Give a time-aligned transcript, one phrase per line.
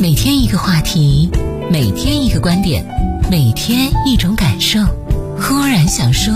[0.00, 1.28] 每天一个话题，
[1.72, 2.86] 每天一个观点，
[3.28, 4.78] 每天一种感受。
[5.40, 6.32] 忽然想说，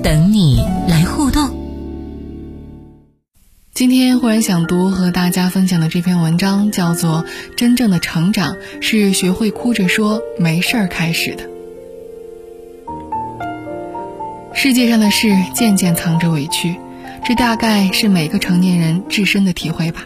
[0.00, 1.50] 等你来互动。
[3.72, 7.24] 今天忽然想读和大家分享的这篇文章，叫做
[7.56, 11.44] 《真正的成长是学会哭着说没事儿开始的》。
[14.54, 16.76] 世界上的事渐渐藏着委屈，
[17.24, 20.04] 这大概是每个成年人至深的体会吧。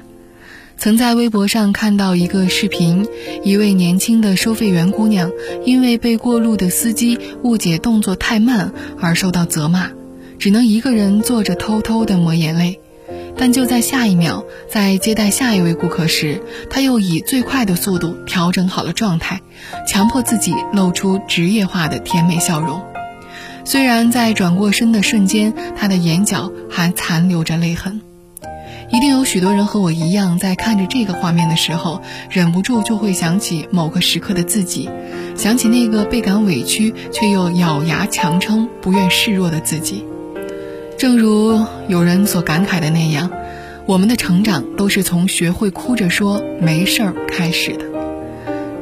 [0.79, 3.05] 曾在微博上看到一个视频，
[3.43, 5.29] 一位年轻的收费员姑娘，
[5.65, 9.91] 因为被过路的司机误解动作太慢而受到责骂，
[10.39, 12.79] 只能一个人坐着偷偷的抹眼泪。
[13.37, 19.41] 但就在下一秒，在接待下一位顾客时，她又以最快的速度调整好了状态，
[19.85, 22.81] 强迫自己露出职业化的甜美笑容。
[23.65, 28.01] 虽然在转过身的瞬间，她的眼角还残留着泪痕。
[28.91, 34.89] 一定有许多人和我一样，在看着这个画面的时候，忍不住就会想起某个时刻的自己，
[35.37, 40.05] 想起那个倍感委屈却又咬牙强撑、不愿示弱的自己。
[40.97, 43.31] 正如有人所感慨的那样，
[43.85, 47.85] 我们的成长都是从学会哭着说没事儿开始的。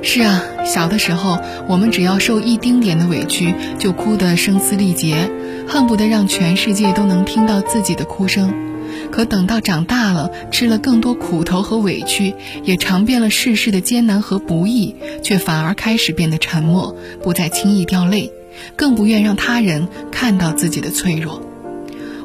[0.02, 5.28] 是啊，小的时候，我们只要受一丁点的委屈，就哭得声嘶力竭，
[5.66, 8.65] 恨不得让全世界都能听到自己的哭声。
[9.10, 18.32] 可等到长大了，吃了更多苦头和委屈，也尝遍了世事的艰难和不易，却反而开始变得沉默，不再轻易掉泪，
[18.76, 21.42] 更不愿让他人看到自己的脆弱。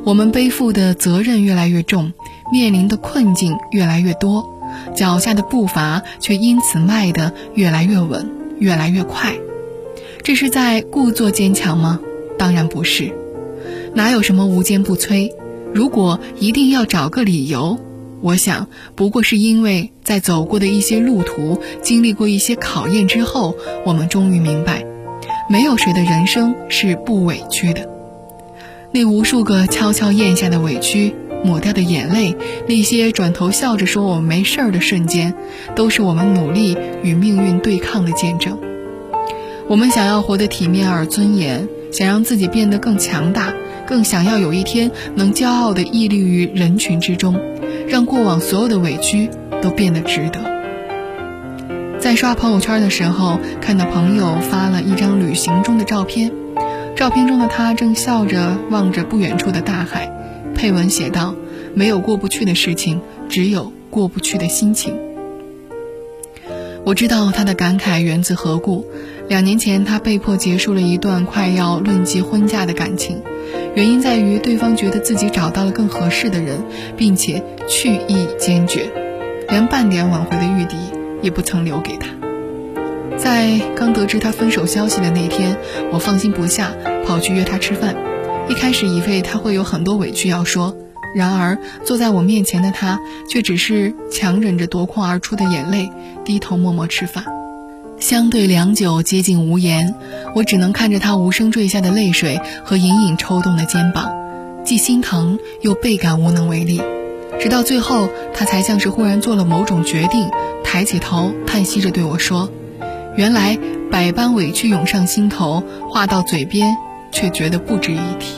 [0.03, 2.13] 我们背负的责任越来越重，
[2.51, 4.59] 面临的困境越来越多，
[4.95, 9.35] 脚下的步伐却因此迈得越来越稳，越来越快。
[10.23, 11.99] 这是在故作坚强吗？
[12.37, 13.11] 当然不是，
[13.93, 15.31] 哪有什么无坚不摧。
[15.73, 17.79] 如果一定要找个理由，
[18.21, 23.55] 我想不过是因为在走过的一些路途、经历过一些考验之后，
[23.85, 24.85] 我们终于明白，
[25.49, 27.89] 没有谁的人生是不委屈的。
[28.91, 31.15] 那无数个悄悄咽下的委屈、
[31.45, 32.35] 抹掉的眼泪，
[32.67, 35.33] 那些转头笑着说我们没事儿的瞬间，
[35.75, 38.59] 都是我们努力与命运对抗的见证。
[39.69, 43.53] 我们想要活得体面而尊严，想让自己变得更强大。
[43.91, 47.37] 更想要有一天能骄傲地屹立于人群之中，
[47.89, 49.29] 让过往所有的委屈
[49.61, 50.39] 都变得值得。
[51.99, 56.31] 在刷朋友圈的时候，看到朋友发了一张旅行中的照片，
[56.95, 60.09] 照片中的他正笑着望着不远处的大海，
[60.55, 61.35] 配文写道
[61.75, 64.95] ：“没有过不去的事情，只有过不去的心情。”
[66.85, 68.87] 我知道他的感慨源自何故。
[69.27, 73.21] 两年前，他被迫结束了一段快要论及婚嫁的感情。
[73.73, 76.61] 原因在于对方觉得自己找到了更合适的人，
[76.97, 78.89] 并且去意坚决，
[79.47, 80.75] 连半点挽回的余地
[81.21, 82.07] 也不曾留给他。
[83.17, 85.57] 在刚得知他分手消息的那天，
[85.91, 86.71] 我放心不下，
[87.05, 87.95] 跑去约他吃饭。
[88.49, 90.75] 一开始以为他会有很多委屈要说，
[91.15, 92.99] 然而坐在我面前的他
[93.29, 95.89] 却只是强忍着夺眶而出的眼泪，
[96.25, 97.23] 低头默默吃饭。
[98.01, 99.93] 相对良久，接近无言，
[100.33, 104.11] 我只能看着他无声坠下的泪水和隐隐抽动的肩膀，
[104.65, 106.81] 既心疼又倍感无能为力。
[107.39, 110.27] 直到最后，他才像是忽然做了某种决定，
[110.63, 112.49] 抬起头，叹息着对我说
[113.15, 113.59] ：“原来
[113.91, 116.75] 百般委屈涌上心头，话到嘴边
[117.11, 118.33] 却觉得不值一提。”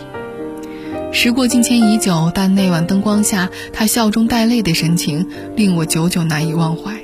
[1.13, 7.03] 时过境迁已久，但那晚灯光下他笑中带泪的神情，令我久久难以忘怀。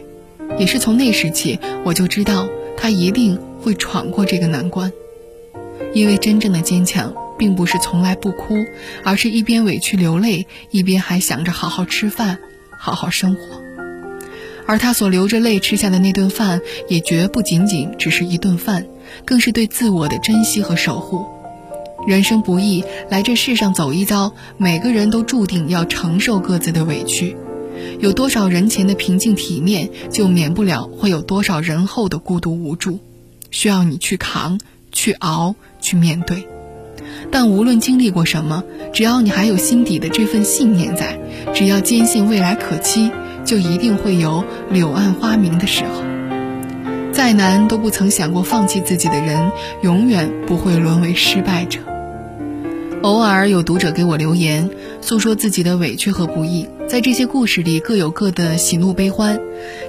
[0.60, 2.48] 也是从那时起，我就知道
[2.78, 4.92] 他一定会闯过这个难关，
[5.94, 8.56] 因为真正的坚强，并不是从来不哭，
[9.04, 12.38] 而是一边委屈流泪，一边还想着好好吃饭，
[12.78, 13.42] 好好生活。
[14.68, 18.86] 而他所流着泪吃下的那顿饭，也绝不仅仅只是一顿饭，
[19.26, 21.26] 更是对自我的珍惜和守护。
[22.06, 27.36] 人生不易，来这世上走一遭，每个人都注定要承受各自的委屈。
[28.00, 33.00] 有多少人前的平静体面，就免不了会有多少人后的孤独无助，
[33.52, 34.60] 需要你去扛、
[34.92, 36.48] 去熬、去面对。
[37.32, 38.64] 但无论经历过什么，
[38.94, 41.20] 只要你还有心底的这份信念在，
[41.54, 43.12] 只要坚信未来可期，
[43.46, 46.04] 就一定会有柳暗花明的时候。
[47.12, 49.52] 再难都不曾想过放弃自己的人，
[49.82, 51.80] 永远不会沦为失败者。
[53.02, 54.70] 偶尔有读者给我留言，
[55.02, 56.68] 诉说自己的委屈和不易。
[56.90, 59.40] 在这些故事里，各有各的喜怒悲欢。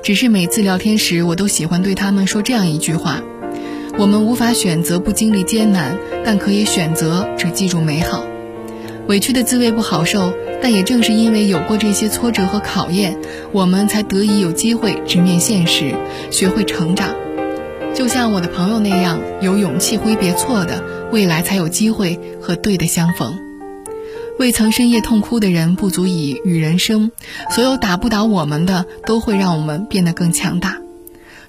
[0.02, 3.22] 只是每次聊天时，我都喜欢对他们说这样一句话：
[3.96, 8.22] 我们无法选择不经历艰难，但可以选择只记住美好。
[9.08, 13.16] 委屈的滋味不好受，但也正是因为有过这些挫折和考验，
[13.50, 15.94] 我们才得以有机会直面现实，
[16.30, 17.16] 学会成长。
[17.94, 23.49] 就像我的朋友那样，有勇气挥别错的，未来才有机会和对的相逢。
[24.40, 27.10] 未曾深夜痛哭的人不足以与人生，
[27.50, 30.78] 所有打不倒我们的，都会让我们变得更强大。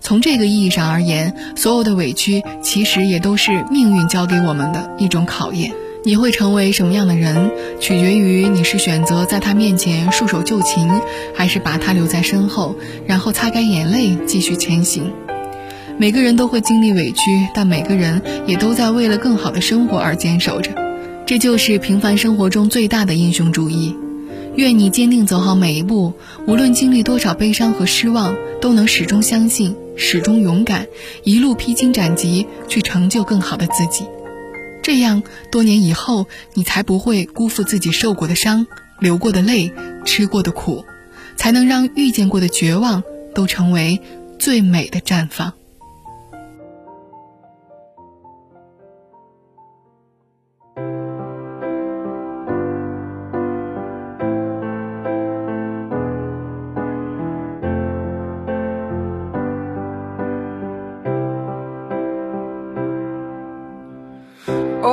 [0.01, 5.71] 从这个意义上而言，所有的委屈其实也都是命运教给我们的一种考验。
[6.03, 10.91] 你会成为什么样的人，取决于你是选择在他面前束手就擒，
[11.33, 12.75] 还是把他留在身后，
[13.07, 15.13] 然后擦干眼泪继续前行。
[15.97, 20.90] 每个人都会经历委屈，但每个人也都在为了更好的生活而坚守着。
[21.25, 23.95] 这就是平凡生活中最大的英雄主义。
[24.55, 26.13] 愿你坚定走好每一步，
[26.45, 30.87] 无论经历多少悲伤和失望，都能始终相信，始终勇敢，
[31.23, 34.03] 一路披荆斩棘，去成就更好的自己。
[34.83, 38.67] 这样，多年以后，你才不会辜负自己受过的伤、
[38.99, 39.71] 流过的泪、
[40.03, 40.83] 吃过的苦，
[41.37, 43.03] 才能让遇见过的绝望
[43.33, 44.01] 都成为
[44.37, 45.53] 最美的绽放。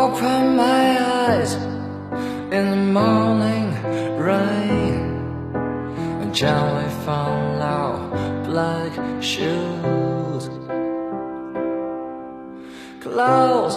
[0.08, 0.86] Open my
[1.26, 1.52] eyes
[2.56, 3.68] in the morning
[4.16, 5.04] rain
[6.20, 10.48] and gently found out black shoes.
[13.00, 13.76] Clouds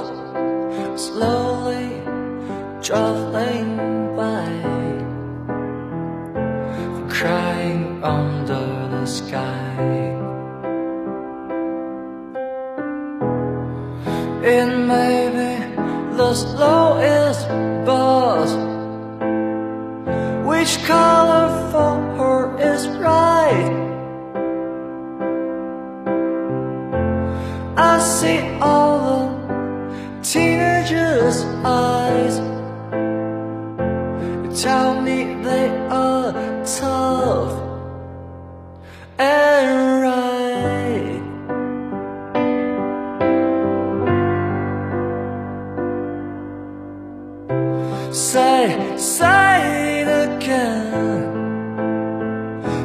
[0.95, 1.89] slowly
[2.81, 3.30] traveling
[16.31, 17.47] the slowest
[17.85, 18.51] bus.
[20.47, 22.41] Which color for her
[22.73, 23.71] is right?
[27.75, 32.00] I see all the teenagers' eyes.
[48.11, 51.31] Say, say it again.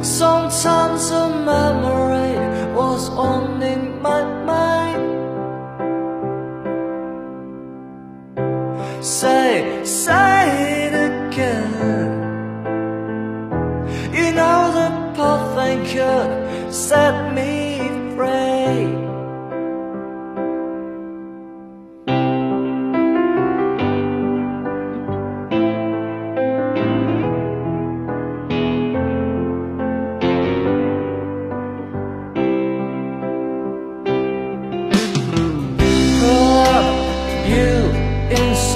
[0.01, 2.37] Sometimes a memory
[2.73, 5.03] was on in my mind.
[9.03, 12.07] Say, say it again.
[14.13, 17.26] You know the path I could set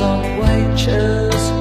[0.02, 1.61] on white chairs